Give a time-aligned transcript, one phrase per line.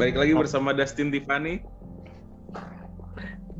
[0.00, 1.60] Baik lagi bersama Dustin Tiffany.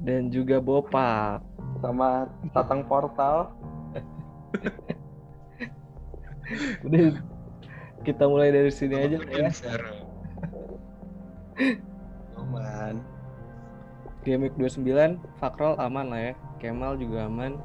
[0.01, 1.45] Dan juga Bopak.
[1.85, 3.53] Sama Tatang Portal.
[6.89, 7.21] Udah
[8.01, 9.53] kita mulai dari sini aja lah ya.
[12.41, 13.05] Aman.
[14.25, 16.35] Game week 29, Fakrol aman lah ya.
[16.57, 17.61] Kemal juga aman.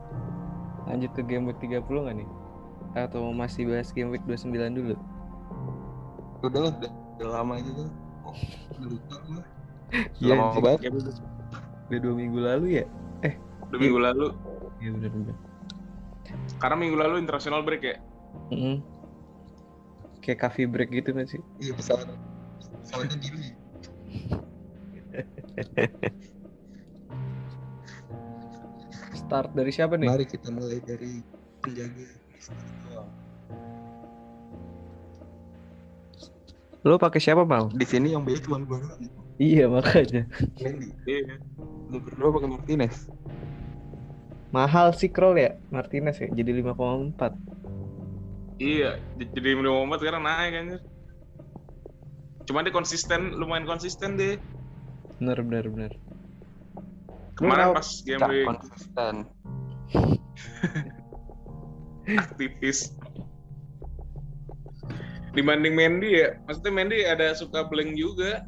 [0.84, 2.30] Lanjut ke game week 30 nggak nih?
[2.92, 5.00] Atau masih bahas game week 29 dulu?
[6.44, 7.88] Udah lah, udah, udah lama gitu.
[8.26, 9.42] Udah lupa gua.
[10.20, 10.92] Iya, banget.
[11.86, 12.86] Udah dua minggu lalu ya?
[13.70, 14.28] Udah minggu lalu.
[14.82, 15.36] Iya bener bener.
[16.58, 17.98] Karena minggu lalu international break ya.
[18.52, 18.82] Mm-mm.
[20.26, 21.42] Kayak coffee break gitu kan sih?
[21.62, 22.10] Iya, pesawat.
[22.82, 23.54] Pesawatnya diri.
[29.16, 30.10] Start dari siapa nih?
[30.10, 31.22] Mari kita mulai dari
[31.62, 32.10] penjaga.
[36.86, 37.74] Lo pakai siapa bang?
[37.74, 39.10] Di sini yang baik cuma gua doang.
[39.42, 40.30] Iya makanya.
[40.62, 40.94] Mendy.
[41.10, 41.42] Iya.
[41.90, 43.10] Lu berdua pakai Martinez.
[44.54, 47.36] Mahal sih Kroll ya Martinez ya jadi 5,4
[48.56, 50.80] Iya, jadi minimum Muhammad sekarang naik anjir.
[52.48, 54.40] Cuma dia konsisten, lumayan konsisten deh.
[55.20, 55.92] Bener bener bener
[57.36, 59.16] Kemarin pas game konsisten.
[62.24, 62.96] aktivis.
[65.36, 68.48] Dibanding Mendy ya, maksudnya Mendy ada suka blank juga.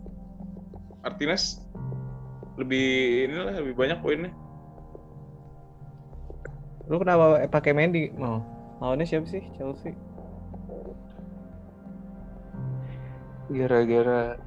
[1.04, 1.60] Martinez
[2.56, 2.88] lebih
[3.28, 4.32] inilah lebih banyak poinnya.
[6.88, 8.40] Lu kenapa pakai Mendy mau?
[8.80, 9.92] Lawannya siapa sih Chelsea?
[13.52, 14.40] Gara-gara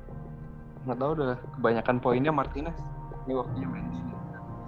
[0.89, 2.77] nggak tahu udah kebanyakan poinnya Martinez.
[3.29, 4.17] Ini waktunya Mendy nih.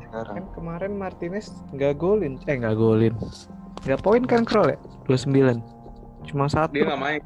[0.04, 0.34] Sekarang.
[0.36, 3.16] Kan kemarin Martinez nggak golin Eh nggak golin
[3.88, 4.78] Nggak poin kan Kroll ya?
[5.08, 5.56] 29
[6.28, 7.22] Cuma satu Dia nggak main.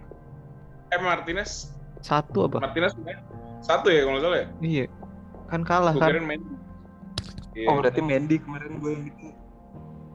[0.97, 1.69] Eh Martinez,
[2.01, 2.65] Satu apa?
[2.65, 3.21] Martinez main
[3.61, 4.47] satu ya kalau salah ya.
[4.63, 4.85] Iya
[5.47, 6.23] Kan kalah Gue kan?
[6.23, 6.41] main.
[7.53, 7.67] Iya.
[7.69, 9.27] Oh berarti Mendy kemarin gue yang itu.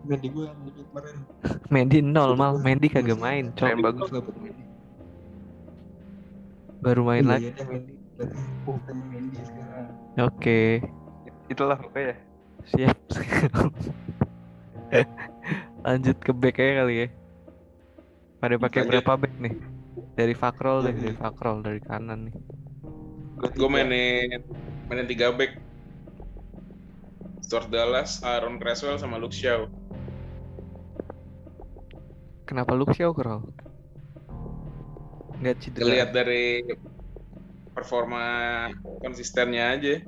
[0.01, 1.16] Mendy gue yang itu kemarin.
[1.73, 4.63] Mendy nol mal Mendy kagak main Keren Cok bagus lah buat Mendy.
[6.81, 7.94] Baru main Iya, lagi iya Mendy.
[8.17, 9.85] Berarti bukannya Mendy sekarang.
[10.17, 10.59] Oke
[11.45, 12.16] Itulah pokoknya.
[12.63, 12.97] Siap
[15.81, 17.07] Lanjut ke back aja kali ya
[18.38, 19.53] Pada pakai berapa back nih?
[20.11, 22.35] Dari Fakrol deh, dari Fakrol dari kanan nih.
[23.55, 24.44] Gue mainin
[24.91, 25.57] mainin tiga back.
[27.41, 29.67] Stuart Dallas, Aaron Creswell sama Luke Shaw.
[32.47, 33.44] Kenapa Luke Shaw Krol?
[35.39, 35.83] Nggak cedera.
[35.83, 36.63] Dilihat dari
[37.75, 38.23] performa
[39.03, 39.99] konsistennya aja.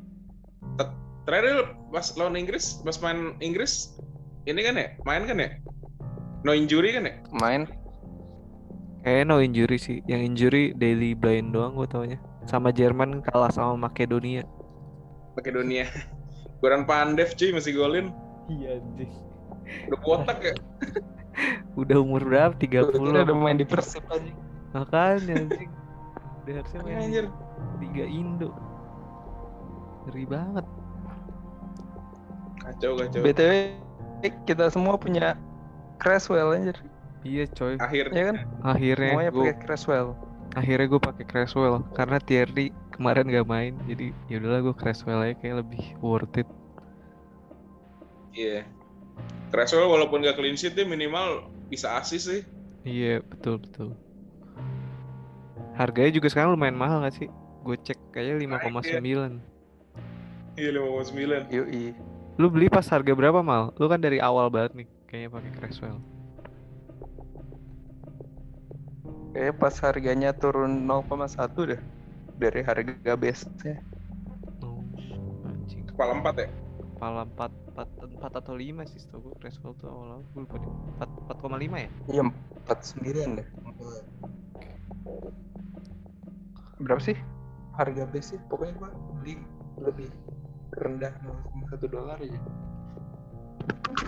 [1.24, 3.96] Terakhir pas lawan Inggris, pas main Inggris,
[4.44, 5.56] ini kan ya, main kan ya?
[6.44, 7.16] No injury kan ya?
[7.32, 7.83] Main.
[9.04, 10.00] Kayaknya no injury sih.
[10.08, 12.20] Yang injury Daily Blind doang gue taunya.
[12.48, 14.48] Sama Jerman kalah sama Makedonia.
[15.36, 15.92] Makedonia.
[16.64, 18.16] Goran Pandev cuy masih golin.
[18.48, 19.12] Iya anjing.
[19.92, 20.56] Udah botak ya.
[21.82, 22.54] Udah umur berapa?
[22.56, 24.32] 30 Kira udah main di Persib aja.
[24.72, 25.72] Makanya anjing.
[26.44, 27.26] Udah harusnya main Anjir.
[27.84, 28.50] Liga Indo.
[30.08, 30.66] Ngeri banget.
[32.64, 33.20] Kacau kacau.
[33.20, 33.52] BTW
[34.48, 35.36] kita semua punya
[36.00, 36.80] Creswell anjir.
[37.24, 37.76] Iya coy.
[37.78, 38.38] Akhirnya Ya kan?
[38.62, 40.10] Akhirnya Semuanya gue pakai Creswell.
[40.54, 45.34] akhirnya gue pakai Creswell karena Thierry kemarin gak main jadi ya udahlah gue Creswell aja
[45.36, 46.46] kayak lebih worth it
[48.32, 48.62] Iya.
[49.50, 52.42] Creswell walaupun gak clean sheet dia minimal bisa asis sih.
[52.84, 53.98] iya betul betul
[55.74, 57.28] harganya juga sekarang lumayan mahal gak sih
[57.64, 59.42] gue cek kayaknya 5,9
[60.54, 61.50] Iya 5,9.
[61.50, 61.98] Yoi.
[62.36, 65.98] lu beli pas harga berapa mal lu kan dari awal banget nih kayaknya pakai Creswell
[69.34, 71.82] Kayaknya pas harganya turun 0,1 deh
[72.38, 73.82] dari harga base nya
[74.62, 74.82] oh,
[75.50, 76.50] anjing Kepala 4 ya?
[76.94, 80.72] kepala 4, 4, 4 atau 5 sih setahu gue Creswell tuh awal-awal gue lupa deh
[81.02, 82.24] 4, 4,5 ya Iya
[82.70, 83.48] 49 deh.
[86.80, 87.18] Berapa sih
[87.76, 88.40] harga base sih?
[88.48, 88.90] Pokoknya gua
[89.20, 89.42] beli
[89.82, 90.10] lebih
[90.80, 92.40] rendah 0,1 dolar aja.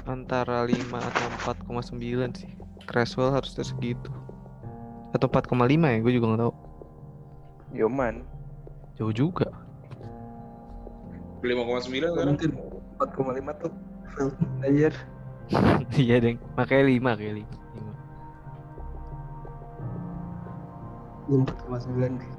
[0.05, 1.25] antara 5 atau
[1.65, 1.97] 4,9
[2.37, 2.51] sih
[2.85, 4.13] Creswell harusnya segitu
[5.15, 6.53] atau 4,5 ya gue juga nggak tahu
[7.71, 8.15] Yoman.
[8.95, 9.47] jauh juga
[11.39, 12.35] Beli 5,9 sekarang.
[12.35, 12.51] Mungkin
[12.97, 13.71] 4,5 tuh
[14.65, 14.93] anjir.
[16.01, 17.45] iya deng makanya 5 kayak 5,
[21.29, 22.31] 4,9 deh.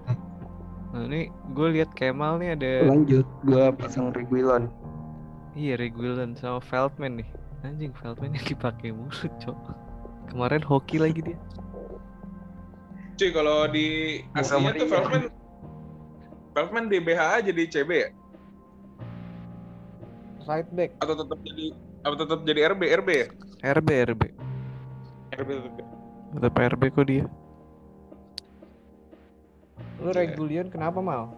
[0.95, 1.21] Nah ini
[1.53, 4.71] gue lihat Kemal nih ada Lanjut, gua pasang Reguilon.
[5.53, 7.29] iya Reguilon sama Feldman nih
[7.63, 9.59] anjing Feldman yang dipakai mulu cok
[10.31, 11.39] kemarin hoki lagi dia
[13.17, 14.89] Cuy kalau di aslinya tuh.
[14.93, 15.23] Feldman
[16.53, 18.09] Veltman di BH aja di CB ya?
[20.45, 20.97] Right back.
[21.01, 21.67] Atau tetap jadi
[22.05, 23.29] atau tetap jadi RB RB ya?
[23.77, 24.23] RB RB.
[25.37, 25.75] RB tetap.
[25.77, 25.85] ya?
[26.37, 27.25] Tetap RB kok dia.
[30.01, 30.17] Lu Iya.
[30.17, 31.33] Regulion kenapa mal?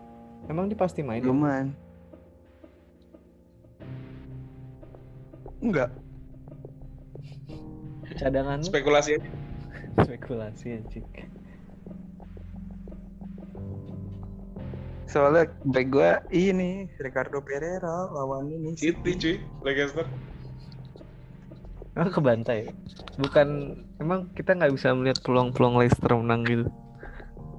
[0.50, 1.22] Emang dia pasti main?
[1.22, 1.30] ya?
[1.30, 1.74] Lumayan.
[5.58, 5.90] Enggak.
[8.18, 9.30] Cadangan Spekulasi aja.
[10.06, 11.06] spekulasi anjing.
[15.08, 20.04] Soalnya back gue ini Ricardo Pereira lawan ini City cuy, Leicester.
[21.96, 22.68] Emang kebantai.
[23.16, 23.48] Bukan
[23.98, 26.68] emang kita nggak bisa melihat peluang-peluang Leicester menang gitu.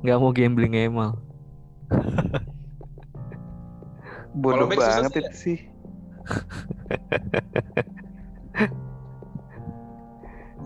[0.06, 1.18] Nggak mau gambling emal.
[4.40, 5.58] Bodoh Kalau back susah banget sih itu sih.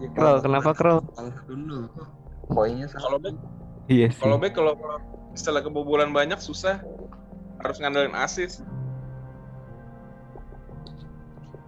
[0.04, 1.00] Ya, Krol, kenapa Krol?
[1.48, 1.88] Dulu.
[2.52, 3.08] Poinnya sama.
[3.08, 3.36] Kalau back
[3.88, 4.20] Iya sih.
[4.20, 4.74] kalau back kalau
[5.34, 6.78] setelah kebobolan banyak susah
[7.62, 8.62] harus ngandelin assist.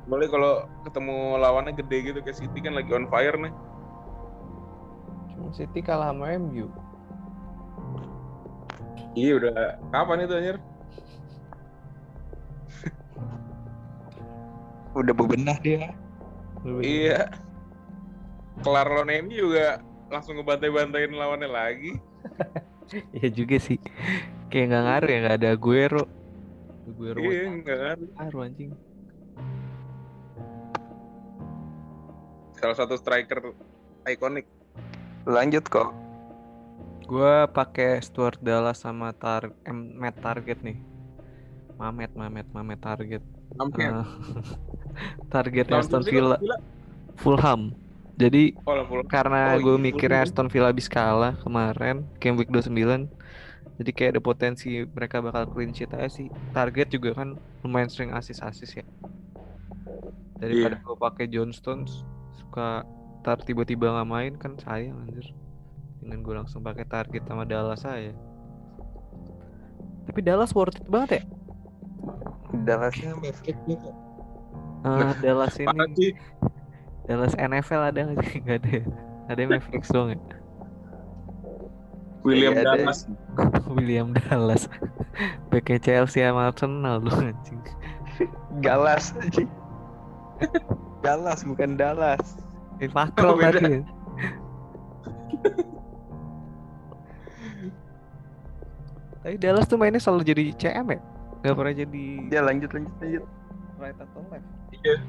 [0.06, 3.54] Boleh kalau ketemu lawannya gede gitu kayak City kan lagi on fire nih.
[5.34, 6.70] Cuma City kalah sama MU.
[9.18, 10.58] Iya udah kapan itu anjir?
[15.00, 15.96] Udah bebenah dia.
[16.68, 17.32] Iya.
[18.62, 19.82] Kelar lawan MU juga
[20.12, 21.98] langsung ngebantai-bantain lawannya lagi.
[23.18, 23.80] Iya juga sih.
[24.50, 26.04] Kayak nggak ngaruh ya nggak ada Aguero.
[26.86, 28.00] Aguero Iya, enggak kan.
[28.22, 28.70] ngaruh anjing.
[32.56, 33.54] Salah satu striker
[34.08, 34.46] ikonik.
[35.26, 35.92] Lanjut kok.
[37.06, 40.78] Gua pakai Stuart Dallas sama tar em, Matt Target nih.
[41.78, 43.22] Mamet, Mamet, Mamet Target.
[43.60, 43.92] Hampir.
[43.94, 44.08] Ah,
[45.34, 46.62] target Lawan Aston Chelsea Villa, kan
[47.20, 47.62] Fulham.
[48.16, 50.24] Jadi Oh, karena Oh, gue iya, mikirnya.
[50.24, 53.12] Aston Villa habis kalah kemarin game week 29
[53.76, 58.16] jadi kayak ada potensi mereka bakal clean sheet aja sih target juga kan lumayan sering
[58.16, 58.86] asis-asis ya
[60.40, 62.08] daripada gue pakai John Stones
[62.40, 62.88] suka
[63.24, 65.28] tar tiba-tiba nggak main kan sayang anjir
[66.00, 68.16] dengan gue langsung pakai target sama Dallas aja
[70.08, 71.24] tapi Dallas worth it banget ya
[72.56, 73.92] Dallasnya Maverick juga.
[74.86, 76.16] Ah, Dallas ini.
[77.06, 78.84] Dallas NFL ada nggak sih nggak ada ya?
[79.26, 80.20] ada yang Mavericks doang ya
[82.22, 82.74] William ada.
[82.74, 83.00] Dallas.
[83.76, 84.66] William Dallas
[85.54, 87.62] pakai Chelsea sama Arsenal lu anjing
[88.58, 89.52] Galas anjing.
[91.04, 92.40] Galas bukan Dallas.
[92.80, 93.84] Eh, Makro Oh, tadi.
[99.20, 101.00] Tapi Dallas tuh mainnya selalu jadi CM ya?
[101.44, 103.24] Gak pernah jadi Ya lanjut lanjut lanjut.
[103.76, 104.46] right atau left.
[104.72, 104.96] Iya.
[104.96, 105.02] Lah.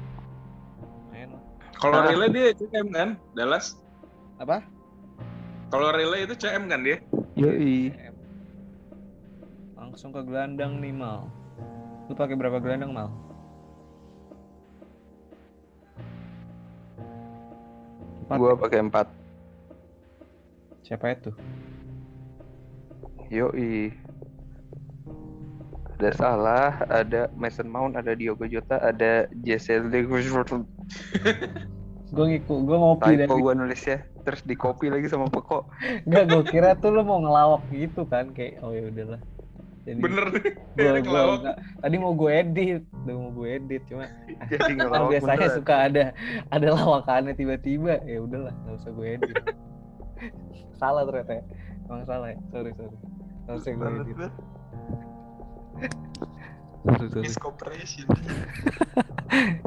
[1.77, 2.09] Kalau Ah.
[2.09, 3.77] relay dia CM kan, Dallas.
[4.41, 4.65] Apa?
[5.69, 6.97] Kalau relay itu CM kan dia.
[7.37, 7.93] Yoi.
[9.77, 11.29] Langsung ke gelandang nih Mal.
[12.09, 13.09] Lu pakai berapa gelandang Mal?
[18.25, 19.07] Empat Gua pakai empat.
[20.83, 21.31] Siapa itu?
[23.31, 23.91] Yoi.
[25.97, 30.76] Ada Salah, ada Mason Mount, ada Diogo Jota, ada Jesse Lingard.
[32.07, 35.67] Gue ngikut, gue ngopi dari Typo gua nulisnya, terus di copy lagi sama Peko.
[36.03, 39.19] Enggak, gue kira tuh lu mau ngelawak gitu kan kayak oh ya udahlah.
[39.83, 40.25] Jadi Bener
[40.99, 41.37] ngelawak.
[41.41, 44.07] nggak- tadi mau gue edit, udah mau gue edit cuma
[44.49, 45.57] Jadi kan ngelawak biasanya beneran.
[45.59, 46.03] suka ada
[46.47, 49.35] ada lawakannya tiba-tiba ya udahlah nggak usah gue edit.
[50.73, 51.43] salah ternyata ya.
[51.83, 52.39] Emang salah ya.
[52.49, 52.95] Sorry sorry.
[53.45, 54.31] Harusnya gue Banget, edit.
[56.87, 57.31] Sorry sorry.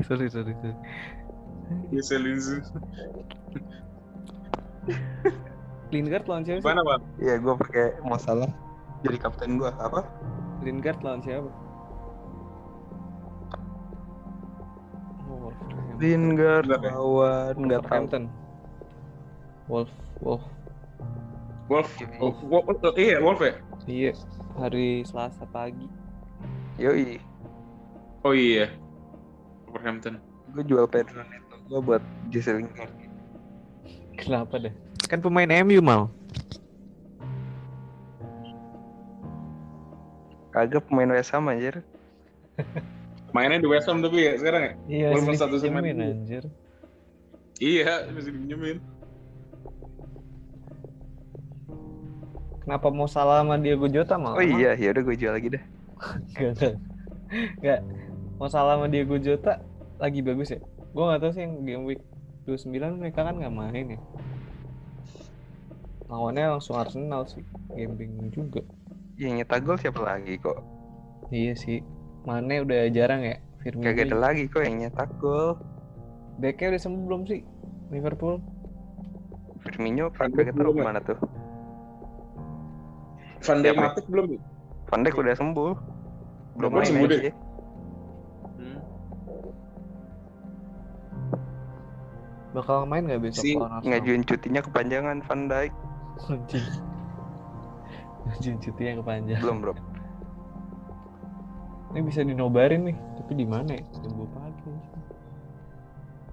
[0.06, 0.76] Sorry sorry sorry.
[1.90, 2.62] Dia Selinzu.
[5.90, 6.62] Lingard lawan siapa?
[6.62, 7.02] Mana bang?
[7.18, 8.50] Iya, gua pakai masalah
[9.00, 10.04] jadi kapten gua apa?
[10.60, 11.50] Lingard lawan siapa?
[16.00, 16.90] Lingard Enggak ya?
[16.96, 18.04] lawan nggak tahu.
[19.68, 19.92] Wolf.
[20.24, 20.44] Wolf.
[21.68, 21.90] Wolf.
[22.18, 22.38] Wolf.
[22.48, 22.66] Wolf.
[22.96, 23.54] Iya, Wolf ya.
[23.84, 24.12] Iya,
[24.56, 25.99] hari Selasa pagi.
[26.78, 27.18] Yoi,
[28.20, 28.68] Oh iya.
[29.66, 30.20] Wolverhampton.
[30.50, 32.90] gua jual Pedro Neto gua buat Jesse Lingard.
[34.18, 34.74] Kenapa deh?
[35.06, 36.10] Kan pemain MU mal.
[40.50, 41.80] Kagak pemain West Ham anjir.
[43.34, 44.72] Mainnya di West Ham tapi ya sekarang ya?
[44.90, 45.78] Iya, Walaupun masih satu MU.
[45.78, 46.44] anjir.
[47.62, 48.78] Iya, masih dipinjemin.
[52.60, 54.34] Kenapa mau salah sama Diego Jota mal?
[54.34, 55.64] Oh iya, ya udah gua jual lagi dah.
[56.36, 56.74] Gak, gak.
[57.60, 57.80] Gak.
[58.40, 59.60] Mau salah sama Diego Jota
[60.00, 60.60] lagi bagus ya?
[60.96, 62.00] Gua gak tahu sih yang game week
[62.48, 64.00] 29 mereka kan nggak main ya.
[66.10, 67.44] Lawannya langsung Arsenal sih.
[67.76, 68.64] Game bingung juga.
[69.20, 70.56] yang nyetak gol siapa lagi kok?
[71.28, 71.84] Iya sih.
[72.24, 73.36] Mane udah jarang ya.
[73.60, 73.84] Firmino.
[73.84, 74.24] Kagak ada juga.
[74.24, 75.60] lagi kok yang nyetak gol.
[76.40, 77.40] Backnya udah sembuh belum sih?
[77.92, 78.40] Liverpool.
[79.60, 80.80] Firmino kagak tahu ya?
[80.80, 81.18] ke mana tuh.
[83.44, 83.76] Van Dijk
[84.08, 84.40] belum ya?
[84.88, 85.72] Van Dijk udah sembuh.
[86.60, 87.16] Belum Udah main sembuh aja.
[87.16, 87.34] deh.
[88.52, 88.78] Hmm.
[92.50, 93.88] Bakal main nggak besok Si- lawan Arsenal?
[93.90, 95.72] Ngajuin cutinya kepanjangan Van Dijk.
[96.28, 96.66] Anjing.
[98.30, 99.40] Anjing cuti yang kepanjang.
[99.40, 99.72] Belum, Bro.
[101.90, 103.82] Ini bisa dinobarin nih, tapi di mana ya?
[103.96, 104.70] Jam 2 pagi.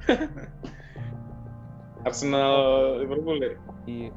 [2.05, 2.53] Arsenal
[2.99, 3.53] Liverpool ya?
[3.87, 4.11] Iya.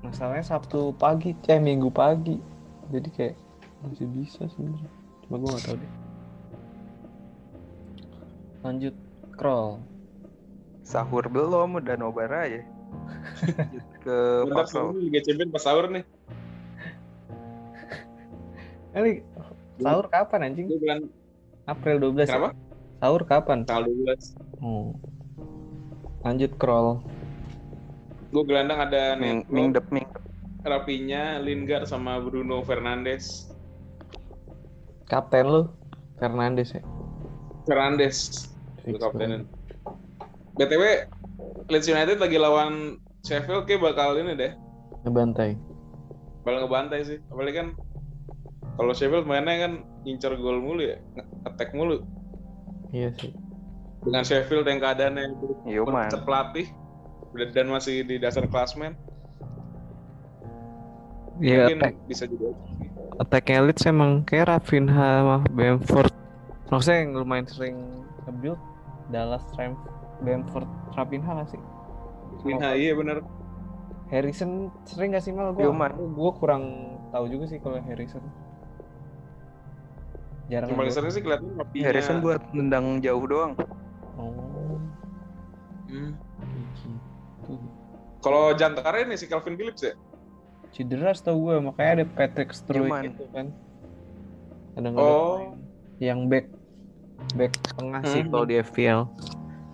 [0.00, 2.40] Masalahnya Sabtu pagi, eh Minggu pagi.
[2.90, 3.36] Jadi kayak
[3.84, 4.90] masih bisa sebenarnya.
[5.26, 5.92] Cuma gue gak tahu deh.
[8.60, 8.94] Lanjut
[9.36, 9.80] crawl.
[10.84, 12.60] Sahur belum, udah nobar aja.
[13.56, 14.16] Lanjut ke
[14.68, 16.04] sebelum Liga Champions pas sahur nih.
[18.90, 19.22] Eh,
[19.78, 20.66] sahur kapan anjing?
[20.66, 21.06] Bilang
[21.70, 22.26] April 12 ya?
[22.26, 22.50] kenapa?
[23.00, 23.58] Sahur kapan?
[23.64, 24.60] Tanggal 12.
[24.60, 24.92] Oh.
[26.26, 27.00] Lanjut crawl.
[28.30, 29.86] Gue gelandang ada Ming, mingdep.
[30.60, 33.48] Rapinya, Lingard sama Bruno Fernandes.
[35.10, 35.62] Kapten lu
[36.16, 36.82] Fernandes ya?
[37.66, 38.46] Fernandes.
[38.86, 39.44] Kaptenin.
[40.54, 40.82] BTW
[41.66, 44.52] Leeds United lagi lawan Sheffield kayak bakal ini deh.
[45.02, 45.58] Ngebantai.
[46.46, 47.18] Bakal ngebantai sih.
[47.28, 47.68] Apalagi kan
[48.78, 49.72] kalau Sheffield mainnya kan
[50.06, 50.96] ngincer gol mulu ya,
[51.44, 52.00] attack mulu.
[52.90, 53.34] Iya sih.
[54.00, 55.24] Dengan Sheffield yang keadaannya
[55.68, 56.08] Yo man.
[56.08, 56.66] berpecat pelatih
[57.30, 58.96] udah- dan masih di dasar klasmen,
[61.38, 62.56] Iya, mungkin attack, bisa juga.
[63.18, 66.12] Attack Leeds emang kayak Rafinha sama Bamford.
[66.68, 67.76] Maksudnya yang lumayan sering
[68.24, 68.60] nge-build
[69.10, 69.74] Dallas, Ram,
[70.22, 70.64] Bamford,
[70.94, 71.60] Rafinha gak sih?
[72.42, 73.20] Minha iya bener.
[74.08, 75.50] Harrison sering gak sih mal?
[75.52, 76.62] Gue gue kurang
[77.10, 78.22] tahu juga sih kalau Harrison.
[80.46, 80.94] Jarang Yang paling nge-build.
[80.94, 81.84] sering sih kelihatan Rapinya.
[81.86, 83.52] Harrison buat nendang jauh doang.
[84.14, 84.78] Oh,
[85.86, 86.14] Hmm.
[86.78, 87.54] gitu.
[88.20, 89.94] Kalau jangkarnya nih si Calvin Phillips ya.
[90.70, 93.02] Cedera tau gue makanya ada Patrick Struijk Cuman.
[93.10, 93.46] gitu kan.
[94.78, 95.58] Ada Oh.
[95.98, 96.46] yang back
[97.34, 98.30] back tengah sih Hmm.
[98.30, 99.00] kalau di FPL.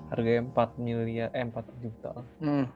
[0.09, 2.13] Harganya 4 miliar eh 4 juta.
[2.41, 2.67] Hmm.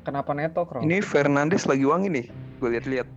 [0.00, 0.80] Kenapa Neto, Kro?
[0.80, 2.26] Ini Fernandes lagi wangi nih.
[2.58, 3.08] Gue lihat-lihat.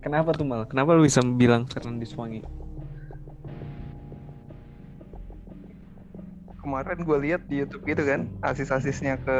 [0.00, 0.64] Kenapa tuh mal?
[0.64, 2.40] Kenapa lu bisa bilang Fernandes wangi?
[6.60, 9.38] Kemarin gue lihat di YouTube gitu kan, asis-asisnya ke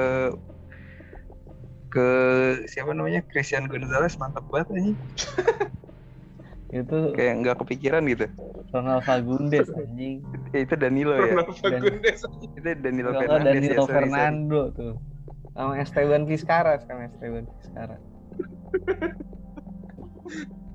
[1.91, 2.09] ke
[2.71, 4.95] siapa namanya Christian Gonzalez mantap banget nih.
[6.71, 8.31] Itu Kayak nggak kepikiran gitu.
[8.71, 10.23] Ronald Fagundes anjing.
[10.65, 11.35] Itu Danilo ya.
[11.35, 12.23] Ronaldo Fagundes.
[12.23, 13.55] itu Danilo Fernandes ya.
[13.59, 13.95] Danilo sorry, sorry.
[14.07, 14.95] Fernando tuh.
[15.51, 17.99] Sama Esteban Vizcarra sekarang Esteban Vizcarra.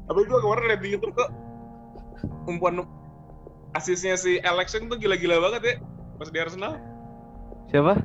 [0.06, 1.32] Tapi gua kemarin liat di YouTube kok
[2.46, 2.84] umpan
[3.74, 5.76] asisnya si Alex Song tuh gila-gila banget ya
[6.20, 6.76] pas di Arsenal.
[7.72, 8.04] Siapa?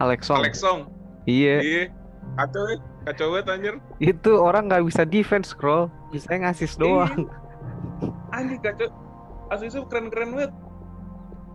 [0.00, 0.38] Alex Song.
[0.40, 0.80] Alex Song.
[1.28, 1.56] Iya.
[1.60, 1.84] Iya.
[2.32, 2.76] Kacau ya.
[3.02, 3.74] Kacau banget anjir.
[4.00, 7.28] Itu orang nggak bisa defense scroll, bisa ngasis doang.
[8.32, 8.88] Anjir kacau.
[9.52, 10.52] Asisnya keren-keren banget.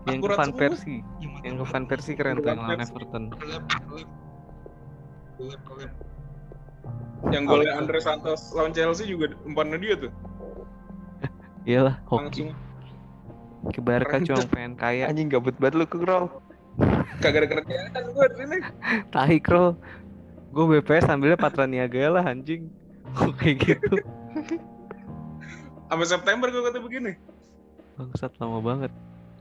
[0.07, 0.55] yang ke semua.
[0.55, 1.03] Persie,
[1.43, 3.23] yang ke Van Persie keren tuh yang lawan Everton.
[7.27, 10.11] Yang golnya Andre Santos lawan Chelsea juga umpannya dia tuh.
[11.67, 12.55] Iyalah, hoki.
[13.67, 15.11] Ke Barca Keren cuma pengen kaya.
[15.11, 15.99] Anjing gabut banget lu ke
[17.17, 18.57] kagak ada kerjaan gue di sini.
[19.15, 19.73] Tahi kro.
[20.57, 22.65] Gue BPS ambilnya Patra Niaga lah anjing.
[23.17, 23.93] Kok kayak gitu.
[25.85, 27.13] Sampai September gue kata begini.
[27.93, 28.89] Bangsat lama banget.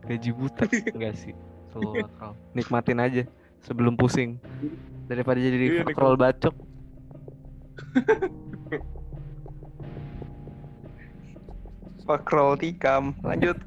[0.05, 0.69] Gaji buta.
[0.93, 1.33] Enggak sih.
[1.73, 2.37] Selalu akal.
[2.53, 3.25] Nikmatin aja
[3.65, 4.37] sebelum pusing.
[5.09, 5.97] Daripada Iya, jadi nikmat.
[5.97, 6.53] scroll bacok.
[12.07, 13.19] Pak Grol tikam.
[13.27, 13.59] Lanjut.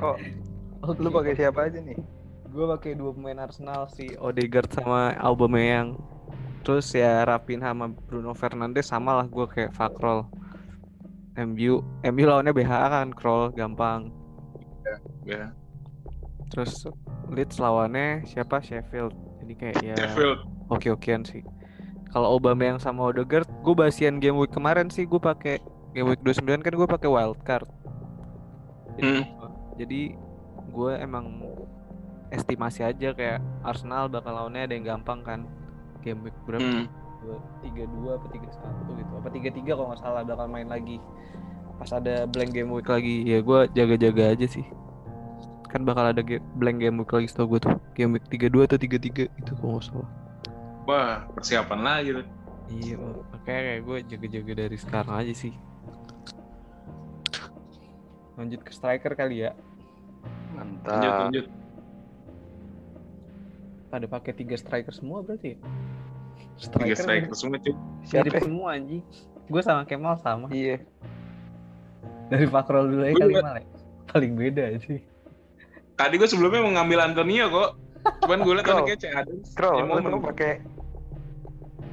[0.00, 0.16] Kok
[0.80, 0.96] Oke.
[0.96, 1.98] lu pakai siapa aja nih?
[2.48, 5.92] Gue pakai dua pemain Arsenal si Odegaard sama Aubameyang.
[6.66, 10.26] Terus ya Rafinha sama Bruno Fernandes sama lah gue kayak Fakrol.
[11.38, 14.10] MU, MU lawannya BH kan Kroll gampang.
[15.22, 15.54] Ya.
[16.50, 16.90] Terus
[17.30, 19.14] Leeds lawannya siapa Sheffield.
[19.44, 20.42] Jadi kayak ya Sheffield.
[20.66, 21.46] oke-okean sih.
[22.10, 25.62] Kalau Aubameyang sama Odegaard, gue basian game week kemarin sih gue pakai
[25.94, 27.68] game week 29 kan gue pakai wild card.
[28.96, 29.28] Jadi,
[29.78, 30.02] jadi
[30.72, 31.46] gue emang
[32.34, 35.40] estimasi aja kayak Arsenal bakal lawannya ada yang gampang kan.
[36.06, 36.62] Game week berapa?
[36.62, 36.86] Hmm.
[37.58, 41.02] tiga dua apa tiga satu gitu apa tiga tiga kalau nggak salah bakal main lagi
[41.74, 44.62] pas ada blank game week lagi ya gue jaga-jaga aja sih
[45.66, 48.64] kan bakal ada ge- blank game week lagi setau gue tuh game week tiga dua
[48.64, 50.10] atau tiga tiga itu kalau nggak salah
[50.86, 52.26] Wah, persiapan lagi tuh.
[52.70, 52.94] Iya,
[53.34, 55.50] makanya kayak gue jaga-jaga dari sekarang aja sih.
[58.38, 59.50] Lanjut ke striker kali ya.
[60.54, 61.18] Lanjut, Mantap.
[61.26, 61.46] lanjut.
[63.90, 65.58] Pada pakai tiga striker semua berarti ya?
[66.56, 67.74] Tiga striker semua cuy.
[68.08, 68.40] Siapa?
[68.40, 69.02] semua anjing.
[69.46, 70.48] Gue sama Kemal sama.
[70.50, 70.82] Iya.
[72.32, 73.64] Dari Fakrol dulu aja kali Mal ya.
[74.10, 75.00] Paling beda sih.
[75.96, 77.70] Tadi gue sebelumnya mau ngambil Antonio kok.
[78.24, 79.46] Cuman gue liat anaknya Cek Adams.
[79.50, 80.52] Scroll, Ya, lu tuh pakai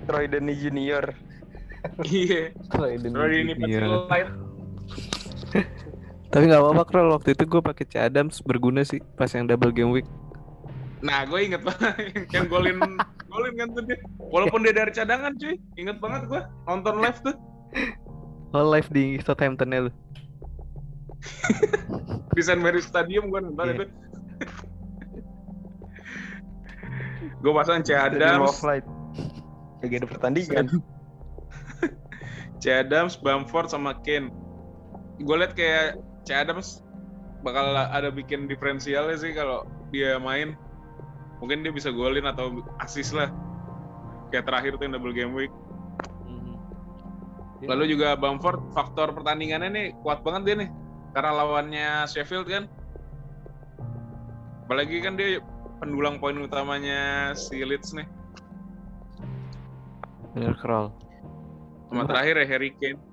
[0.10, 1.06] Troy Deeney Junior.
[2.04, 2.56] Iya.
[2.56, 3.76] Ini pasti
[4.08, 4.30] light.
[6.34, 9.76] Tapi nggak apa-apa Krol waktu itu gue pakai C Adams berguna sih pas yang double
[9.76, 10.08] game week.
[11.04, 11.94] Nah, gue inget banget
[12.36, 12.80] yang golin
[13.28, 14.00] golin kan tuh dia.
[14.32, 17.36] Walaupun dia dari cadangan cuy, inget banget gue nonton live tuh
[18.54, 19.92] Oh live di Southampton ya lu.
[22.38, 22.62] di St.
[22.62, 23.76] Mary Stadium gue nonton Iya.
[23.76, 23.86] itu.
[27.44, 28.62] gue pasang C Adams.
[28.64, 30.66] Lagi ada pertandingan.
[32.64, 34.32] C Adams, Bamford sama Kane.
[35.20, 36.80] Gue liat kayak C Adams
[37.44, 40.56] bakal ada bikin diferensialnya sih kalau dia main.
[41.44, 43.28] Mungkin dia bisa golin atau assist lah.
[44.32, 45.52] Kayak terakhir tuh yang double game week.
[47.60, 47.68] Iya.
[47.76, 50.70] Lalu juga Bamford faktor pertandingannya nih kuat banget dia nih.
[51.12, 52.72] Karena lawannya Sheffield kan.
[54.64, 55.44] Apalagi kan dia
[55.84, 58.08] pendulang poin utamanya si Leeds nih.
[60.32, 60.96] Bener Krol.
[61.92, 63.04] Sama terakhir ya Harry Kane.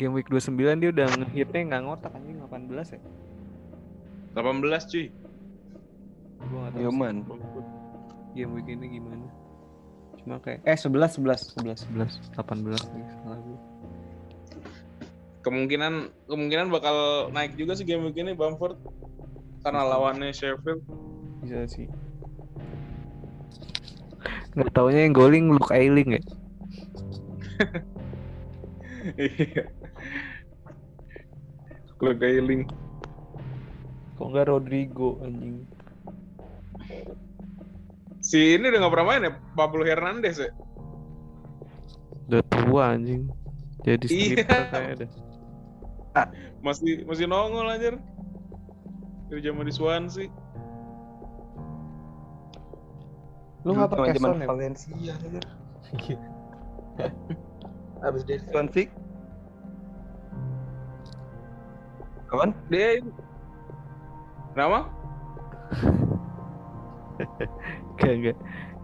[0.00, 3.00] Game week 29 dia udah ngehitnya nggak ngotak anjing 18 ya.
[4.34, 5.06] 18 cuy.
[6.44, 6.82] Gue nggak tahu.
[6.82, 7.16] Yo sih man.
[8.34, 9.26] Game week ini gimana.
[10.20, 13.58] Cuma kayak eh 11 11 11 11 18 nih salah gue.
[15.46, 15.94] Kemungkinan
[16.26, 18.76] kemungkinan bakal naik juga sih game week ini Bamford.
[19.62, 20.82] Karena lawannya Sheffield.
[21.40, 21.86] Bisa sih.
[24.54, 26.22] Nggak taunya yang goling Luke Ayling ya.
[29.14, 29.64] Iya.
[32.04, 32.68] Gailing.
[34.16, 35.64] Kok nggak Rodrigo anjing.
[38.24, 40.48] Si ini udah gak pernah main ya, Pablo Hernandez ya?
[42.24, 43.28] Udah tua anjing.
[43.84, 44.40] Jadi Iya.
[44.48, 45.06] kayak ada.
[46.64, 48.00] Masih masih nongol anjir.
[49.28, 50.32] Dari zaman di Swansea.
[53.64, 54.46] Lu nggak pakai zaman Son ya?
[54.48, 55.44] Valencia anjir.
[58.08, 58.88] Abis dari Swansea.
[62.24, 62.56] Kapan?
[62.72, 63.12] Dia ini-
[64.56, 64.88] Kenapa?
[67.98, 68.36] Gak gak.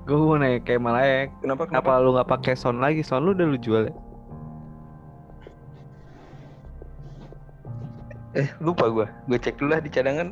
[0.09, 1.20] Gue mau nanya kayak malah ya.
[1.42, 1.62] Kenapa?
[1.70, 3.03] Kenapa lu nggak pakai Son lagi?
[3.05, 3.94] Son lu udah lu jual ya?
[8.35, 9.07] Eh lupa gua.
[9.27, 10.31] Gue cek dulu lah di cadangan.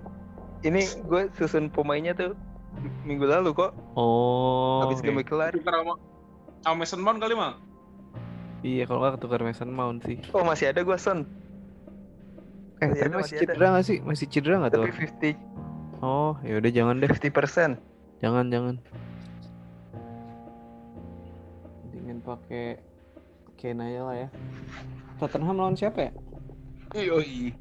[0.62, 2.34] Ini gue susun pemainnya tuh
[3.02, 3.74] minggu lalu kok.
[3.98, 4.86] Oh.
[4.86, 5.54] Habis game week kelar.
[5.54, 5.94] Sama
[6.62, 7.58] sama Mason Mount kali mah.
[8.62, 10.18] Iya kalau nggak ketukar Mason Mount sih.
[10.34, 11.26] Oh masih ada gua Son.
[12.78, 13.42] Eh Masih tapi ada, masih masih ada.
[13.42, 13.98] cedera nggak sih?
[14.06, 14.82] Masih cedera nggak tuh?
[14.86, 17.10] Tapi 50 Oh ya udah jangan deh.
[17.10, 17.70] 50 persen.
[18.18, 18.76] Jangan jangan.
[21.86, 22.82] Mendingan pakai
[23.58, 24.28] Kane aja lah ya.
[25.18, 26.12] Tottenham lawan siapa ya?
[26.94, 27.54] Yoi.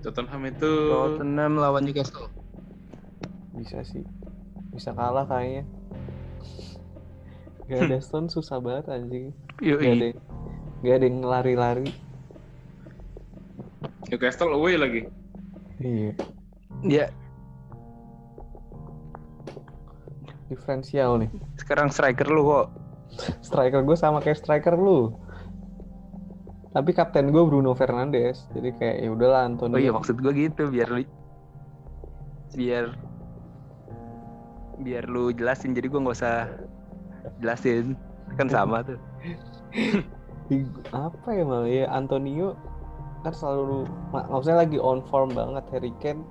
[0.00, 2.32] Tottenham itu Tottenham lawan Newcastle.
[3.52, 4.04] Bisa sih.
[4.72, 5.68] Bisa kalah kayaknya.
[7.68, 9.36] Gak ada Stone susah banget anjing.
[9.60, 10.08] Gak ada Yoi.
[10.12, 10.18] yang,
[10.80, 11.88] gak ada yang lari-lari.
[14.08, 15.02] Newcastle away lagi.
[15.78, 16.12] Iya.
[16.80, 17.04] Ya,
[20.50, 21.30] Diferensial nih.
[21.62, 22.66] sekarang striker lu kok.
[23.46, 25.14] Striker gue sama kayak striker lu.
[26.70, 28.46] Tapi kapten gue Bruno Fernandes.
[28.54, 29.78] Jadi kayak ya udahlah Antonio.
[29.78, 31.02] Oh iya maksud gua gitu biar lu
[32.50, 32.90] biar
[34.82, 36.50] biar lu jelasin jadi gua nggak usah
[37.38, 37.94] jelasin
[38.34, 38.98] kan sama tuh.
[40.90, 42.58] Apa ya malah ya Antonio
[43.22, 46.26] kan selalu ma- maksudnya lagi on form banget Harry Kane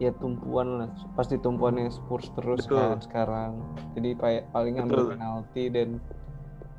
[0.00, 0.88] ya tumpuan lah.
[1.12, 2.80] Pasti tumpuannya Spurs terus Betul.
[2.80, 3.52] kan sekarang.
[3.94, 5.10] Jadi pa- paling ambil Betul.
[5.14, 5.88] penalti dan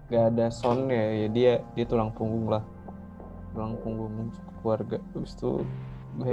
[0.09, 2.65] gak ada Son ya, ya dia dia tulang punggung lah.
[3.53, 4.97] Tulang punggung keluarga.
[5.13, 5.61] Terus tuh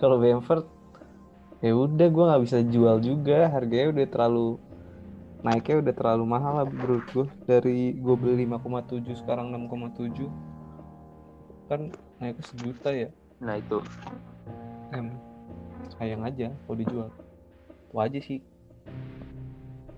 [0.00, 0.70] kalau Bamford
[1.58, 3.50] ya udah gua nggak bisa jual juga.
[3.50, 4.48] Harganya udah terlalu
[5.42, 10.30] naiknya udah terlalu mahal lah menurut gue dari gue beli 5,7 sekarang 6,7
[11.66, 11.90] kan
[12.22, 13.10] naiknya sejuta ya.
[13.42, 13.82] Nah itu.
[14.92, 15.06] Em
[15.98, 17.08] sayang aja kalau dijual
[17.92, 18.38] itu aja sih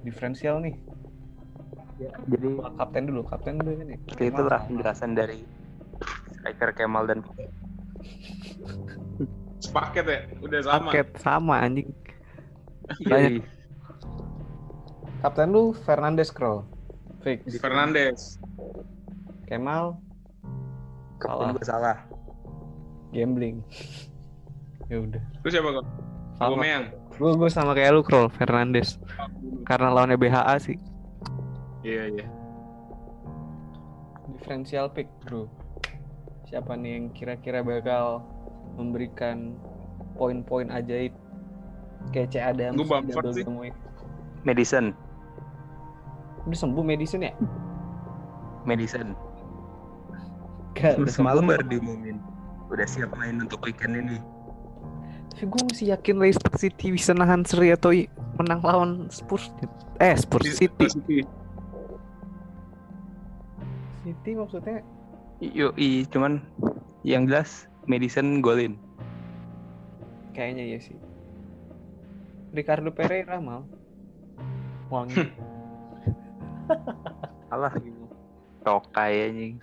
[0.03, 0.75] diferensial nih
[2.27, 5.47] Jadi kapten dulu kapten dulu ini itulah penjelasan dari
[6.43, 7.23] striker Kemal dan
[9.63, 10.91] Sepaket ya, udah sama.
[10.93, 11.89] paket sama anjing
[13.09, 13.41] Yoi.
[15.25, 16.69] Kapten lu Fernandes Kroll.
[17.25, 17.57] Fix.
[17.57, 18.37] Fernandes.
[19.49, 19.97] Kemal
[21.17, 21.53] Kapten Salah.
[21.57, 21.99] gue salah.
[23.15, 23.65] gambling.
[24.89, 25.23] Ya udah.
[25.43, 25.87] Terus siapa kok?
[26.37, 26.47] Sama.
[26.51, 26.85] Aubameyang.
[27.15, 28.99] Gue gue sama kayak lu Kroll, Fernandes.
[29.65, 30.77] Karena lawannya BHA sih.
[31.87, 32.27] Iya iya.
[34.35, 35.47] Differential pick, bro.
[36.51, 38.27] Siapa nih yang kira-kira bakal
[38.75, 39.55] memberikan
[40.19, 41.15] poin-poin ajaib
[42.11, 43.45] kayak C Adams Bamford double sih.
[43.71, 43.77] week.
[44.43, 44.93] Madison.
[46.45, 47.35] Udah sembuh medicine ya?
[48.69, 49.17] Madison.
[50.75, 52.19] Gak, udah Semalam baru diumumin.
[52.69, 54.19] Udah siap main untuk weekend ini.
[55.35, 57.91] Tapi gue masih yakin Leicester City bisa nahan seri atau
[58.39, 59.51] menang lawan Spurs.
[59.99, 60.87] Eh, Spurs City.
[60.87, 61.27] City.
[64.07, 64.79] City maksudnya
[65.43, 66.39] Yo, i, cuman
[67.03, 68.79] yang jelas Madison golin.
[70.31, 70.99] kayaknya ya sih.
[72.55, 73.67] Ricardo Pereira mal.
[74.91, 75.19] Wangi.
[77.55, 77.75] Alah.
[78.63, 79.55] Tokai anjing.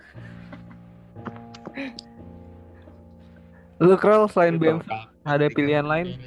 [3.80, 4.78] Lu Kroll selain BM
[5.22, 6.18] ada pilihan lain?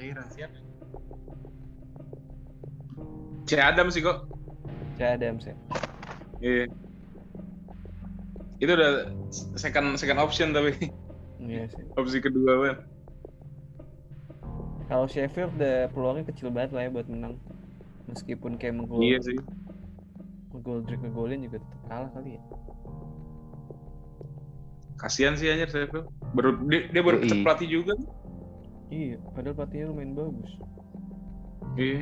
[3.46, 4.26] C Adam sih kok.
[4.98, 5.56] C Adams ya.
[6.42, 6.66] Iya.
[8.58, 9.12] Itu udah
[9.60, 10.74] second second option tapi
[11.44, 11.84] Iya sih.
[12.00, 12.78] opsi kedua kan.
[14.86, 17.36] Kalau Sheffield udah peluangnya kecil banget lah ya buat menang.
[18.06, 19.38] Meskipun kayak menggol Iya sih.
[20.56, 22.42] Goldrick ngegolin juga tetap kalah kali ya.
[24.96, 26.08] Kasihan sih anjir Sheffield.
[26.34, 27.94] Baru dia, dia baru pecat pelatih juga.
[28.94, 30.52] Iya, padahal pelatihnya lumayan bagus.
[31.76, 32.02] Iya.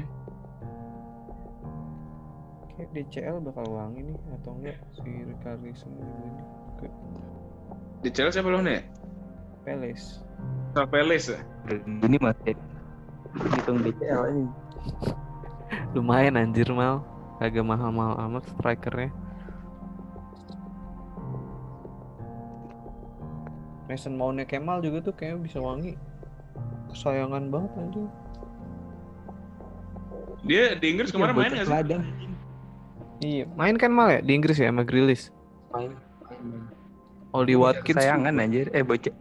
[2.74, 6.44] Kayak DCL bakal wangi nih atau enggak si Ricarlison ini
[6.82, 6.88] ke
[8.04, 8.84] Di Chelsea siapa lo nih?
[9.64, 10.20] Palace.
[10.76, 11.40] Sama Peles ya?
[11.88, 12.58] Ini masih
[13.56, 14.46] hitung DCL ini.
[15.96, 17.00] Lumayan anjir mal.
[17.40, 19.12] Agak mahal-mahal amat strikernya.
[23.88, 25.94] Mason Mountnya Kemal juga tuh kayaknya bisa wangi.
[26.94, 28.08] Kesayangan banget anjir.
[30.44, 32.02] Dia di Inggris kemarin main nggak sih?
[33.24, 35.32] Iya, main kan mal ya di Inggris ya sama Grealish.
[35.72, 35.96] Main.
[37.34, 37.98] Oli Watkins.
[37.98, 38.70] Sayangan anjir.
[38.76, 39.14] Eh bocah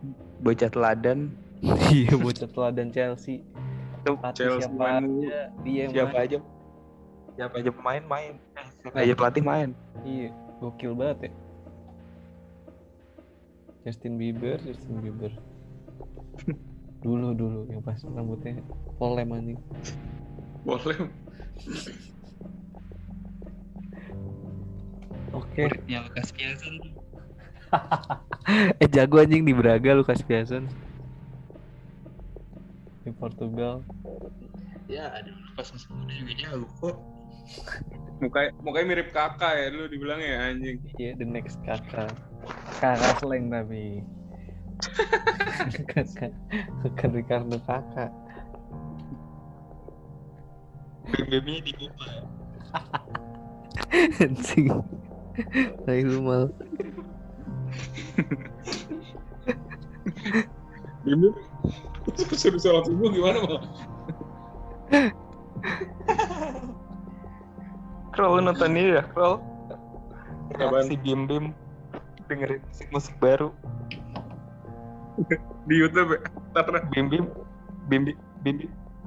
[0.43, 1.33] bocah teladan.
[1.95, 3.41] iya, bocah teladan Chelsea.
[4.03, 6.27] Tuh, Pelatih Chelsea siapa main aja, dia siapa main.
[6.27, 6.39] aja
[7.33, 8.33] siapa aja pemain main.
[8.59, 9.71] Eh, siapa aja pelatih main.
[10.03, 11.33] Iya, gokil banget ya.
[13.87, 15.33] Justin Bieber, Justin Bieber.
[17.03, 18.63] dulu dulu yang pas rambutnya
[18.97, 19.59] polem anjing.
[20.63, 21.11] Boleh.
[25.35, 25.67] Oke.
[25.91, 26.79] Ya Lukas Piazon.
[28.83, 30.71] eh jago anjing di Braga Lukas Piazon.
[33.03, 33.83] Di Portugal.
[34.87, 36.97] Ya, aduh Lukas masih muda juga jago kok.
[38.23, 40.79] Muka mukanya mirip kakak ya dulu dibilangnya ya anjing.
[40.95, 42.15] Iya, the next kakak.
[42.79, 44.07] Kakak slang tapi.
[45.91, 46.33] Kakak,
[46.83, 48.11] bukan Ricardo kakak.
[51.13, 52.07] BBM-nya di Kupa.
[54.23, 54.67] Anjing.
[55.85, 56.45] Tai lu mal.
[61.03, 61.29] Dulu
[62.33, 63.61] suruh sholat subuh gimana mal?
[68.13, 69.41] Kroll nonton ini ya, Kroll.
[70.53, 70.85] Apaan?
[70.87, 71.57] Si Bim Bim
[72.29, 72.61] dengerin
[72.93, 73.51] musik baru.
[75.69, 76.21] Di YouTube ya?
[76.93, 77.25] Bim Bim
[77.89, 78.03] Bim
[78.43, 78.57] Bim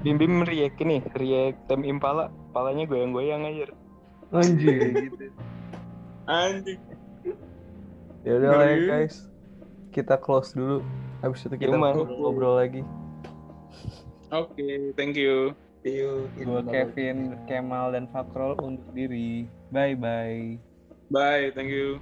[0.04, 3.72] Bim Bim, react ini, react Tem Impala, palanya goyang-goyang aja.
[4.36, 5.10] Anjing.
[6.28, 6.82] anjing.
[8.26, 9.30] Ya udah lah ya guys.
[9.94, 10.84] Kita close dulu.
[11.24, 11.96] Habis itu kita Cuman.
[11.96, 12.84] ngobrol lagi.
[14.34, 15.56] Oke, thank you.
[16.42, 19.46] Gua Kevin, Kemal dan Fakrol undur diri.
[19.70, 20.58] Bye bye.
[21.14, 22.02] Bye, thank you.